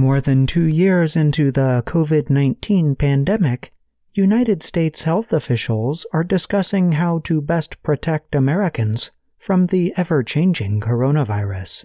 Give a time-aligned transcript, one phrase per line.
[0.00, 3.72] More than two years into the COVID 19 pandemic,
[4.12, 10.78] United States health officials are discussing how to best protect Americans from the ever changing
[10.78, 11.84] coronavirus.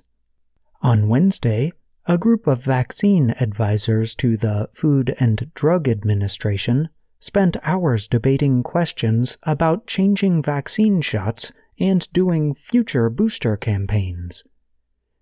[0.84, 1.73] On Wednesday,
[2.05, 6.89] a group of vaccine advisors to the Food and Drug Administration
[7.20, 14.43] spent hours debating questions about changing vaccine shots and doing future booster campaigns.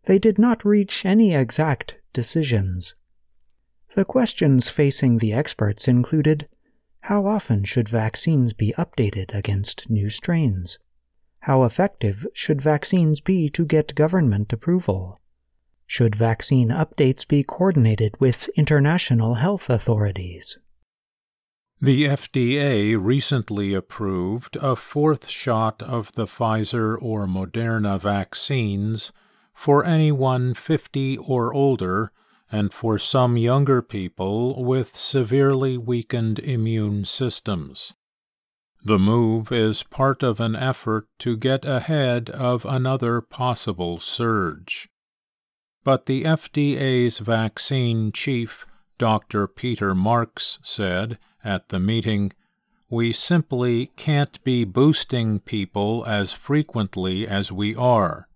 [0.05, 2.95] They did not reach any exact decisions.
[3.95, 6.47] The questions facing the experts included
[7.01, 10.77] how often should vaccines be updated against new strains?
[11.41, 15.19] How effective should vaccines be to get government approval?
[15.87, 20.57] Should vaccine updates be coordinated with international health authorities?
[21.81, 29.11] The FDA recently approved a fourth shot of the Pfizer or Moderna vaccines
[29.61, 32.11] for anyone 50 or older
[32.51, 37.93] and for some younger people with severely weakened immune systems.
[38.83, 44.89] The move is part of an effort to get ahead of another possible surge.
[45.83, 48.65] But the FDA's vaccine chief,
[48.97, 49.45] Dr.
[49.45, 52.31] Peter Marks, said at the meeting,
[52.89, 58.27] We simply can't be boosting people as frequently as we are.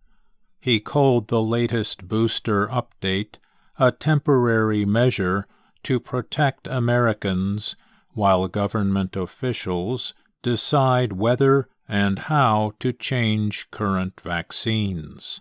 [0.65, 3.35] He called the latest booster update
[3.77, 5.45] a temporary measure
[5.83, 7.75] to protect Americans
[8.15, 15.39] while government officials decide whether and how to change current vaccines.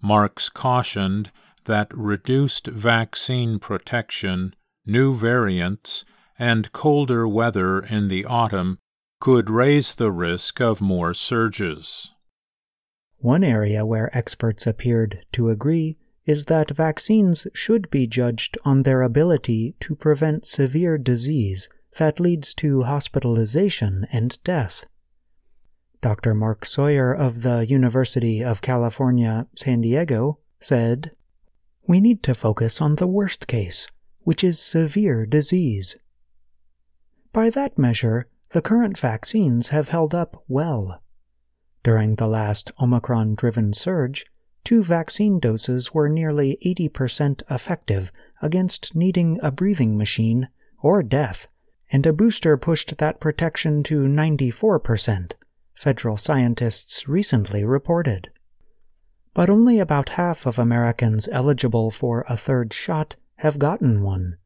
[0.00, 1.32] Marks cautioned
[1.64, 4.54] that reduced vaccine protection,
[4.86, 6.04] new variants,
[6.38, 8.78] and colder weather in the autumn
[9.18, 12.12] could raise the risk of more surges.
[13.22, 19.00] One area where experts appeared to agree is that vaccines should be judged on their
[19.02, 24.86] ability to prevent severe disease that leads to hospitalization and death.
[26.00, 26.34] Dr.
[26.34, 31.12] Mark Sawyer of the University of California, San Diego, said,
[31.86, 33.86] We need to focus on the worst case,
[34.22, 35.94] which is severe disease.
[37.32, 41.00] By that measure, the current vaccines have held up well.
[41.82, 44.24] During the last Omicron driven surge,
[44.64, 50.48] two vaccine doses were nearly 80% effective against needing a breathing machine
[50.80, 51.48] or death,
[51.90, 55.32] and a booster pushed that protection to 94%,
[55.74, 58.30] federal scientists recently reported.
[59.34, 64.36] But only about half of Americans eligible for a third shot have gotten one,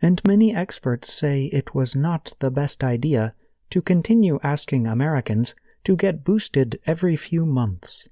[0.00, 3.34] and many experts say it was not the best idea
[3.70, 5.54] to continue asking Americans
[5.84, 8.08] to get boosted every few months.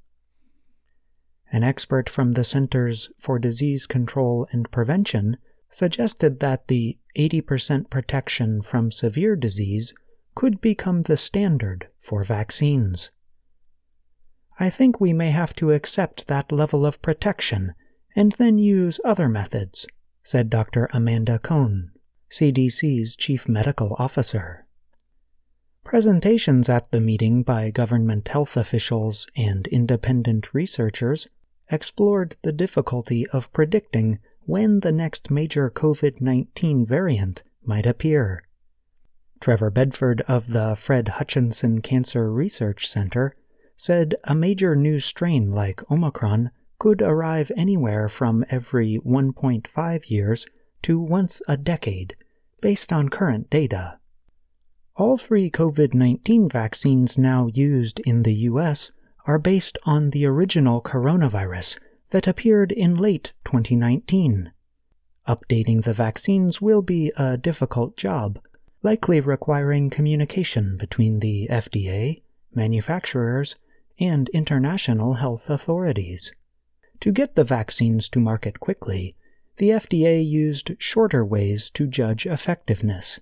[1.50, 5.38] An expert from the Centers for Disease Control and Prevention
[5.70, 9.94] suggested that the 80% protection from severe disease
[10.34, 13.10] could become the standard for vaccines.
[14.60, 17.74] I think we may have to accept that level of protection
[18.14, 19.86] and then use other methods,
[20.22, 20.88] said Dr.
[20.92, 21.92] Amanda Cohn,
[22.30, 24.66] CDC's chief medical officer.
[25.88, 31.31] Presentations at the meeting by government health officials and independent researchers
[31.71, 38.43] explored the difficulty of predicting when the next major COVID 19 variant might appear.
[39.41, 43.34] Trevor Bedford of the Fred Hutchinson Cancer Research Center
[43.75, 50.47] said a major new strain like Omicron could arrive anywhere from every 1.5 years
[50.82, 52.15] to once a decade,
[52.60, 53.99] based on current data.
[54.98, 58.91] All three COVID 19 vaccines now used in the U.S
[59.28, 61.78] are based on the original coronavirus
[62.10, 64.50] that appeared in late 2019.
[65.28, 68.41] Updating the vaccines will be a difficult job,
[68.82, 72.22] likely requiring communication between the FDA,
[72.54, 73.56] manufacturers,
[74.00, 76.32] and international health authorities.
[77.00, 79.14] To get the vaccines to market quickly,
[79.58, 83.20] the FDA used shorter ways to judge effectiveness,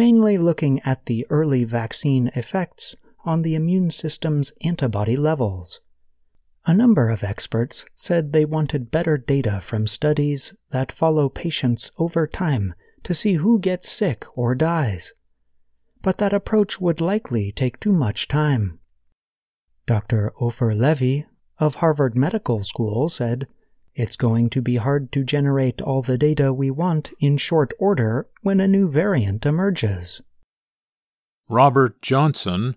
[0.00, 5.82] mainly looking at the early vaccine effects on the immune system's antibody levels.
[6.64, 12.26] A number of experts said they wanted better data from studies that follow patients over
[12.26, 15.12] time to see who gets sick or dies.
[16.00, 18.78] But that approach would likely take too much time.
[19.84, 20.32] Dr.
[20.40, 21.26] Ofer Levy
[21.58, 23.46] of Harvard Medical School said,
[24.00, 28.28] It's going to be hard to generate all the data we want in short order
[28.40, 30.22] when a new variant emerges.
[31.50, 32.76] Robert Johnson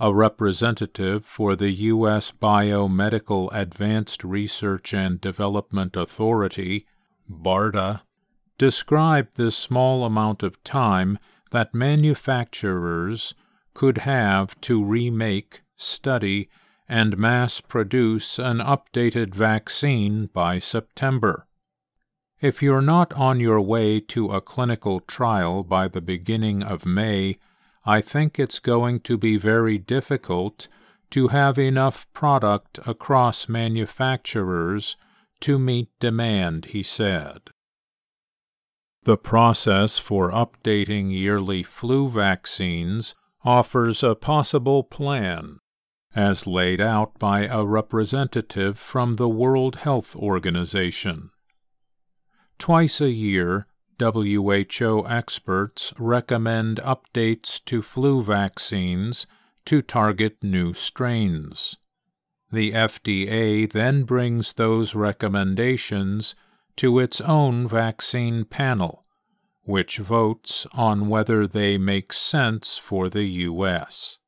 [0.00, 2.32] a representative for the U.S.
[2.32, 6.86] Biomedical Advanced Research and Development Authority,
[7.30, 8.02] BARDA,
[8.58, 11.20] described the small amount of time
[11.52, 13.36] that manufacturers
[13.74, 16.48] could have to remake, study,
[16.88, 21.46] and mass produce an updated vaccine by September.
[22.40, 27.38] If you're not on your way to a clinical trial by the beginning of May,
[27.86, 30.68] I think it's going to be very difficult
[31.10, 34.96] to have enough product across manufacturers
[35.40, 37.50] to meet demand, he said.
[39.04, 43.14] The process for updating yearly flu vaccines
[43.44, 45.58] offers a possible plan,
[46.14, 51.30] as laid out by a representative from the World Health Organization.
[52.58, 53.66] Twice a year,
[53.98, 59.26] WHO experts recommend updates to flu vaccines
[59.66, 61.76] to target new strains.
[62.50, 66.34] The FDA then brings those recommendations
[66.76, 69.04] to its own vaccine panel,
[69.62, 74.18] which votes on whether they make sense for the U.S.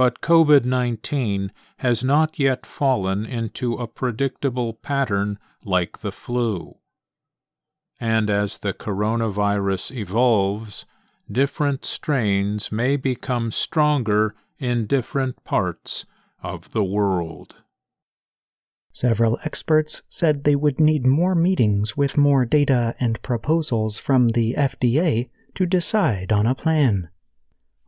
[0.00, 6.78] But COVID 19 has not yet fallen into a predictable pattern like the flu.
[8.00, 10.86] And as the coronavirus evolves,
[11.30, 16.06] different strains may become stronger in different parts
[16.42, 17.56] of the world.
[18.92, 24.54] Several experts said they would need more meetings with more data and proposals from the
[24.56, 27.10] FDA to decide on a plan.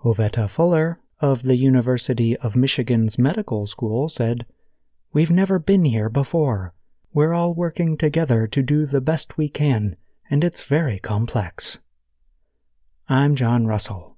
[0.04, 4.44] Oveta Fuller of the University of Michigan's Medical School said,
[5.12, 6.74] We've never been here before.
[7.14, 9.96] We're all working together to do the best we can,
[10.28, 11.78] and it's very complex.
[13.08, 14.16] I'm John Russell.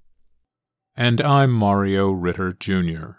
[0.97, 3.19] And I'm Mario Ritter, Jr.